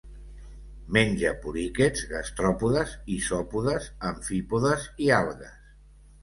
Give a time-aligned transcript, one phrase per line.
[0.95, 5.55] Menja poliquets, gastròpodes, isòpodes, amfípodes i algues.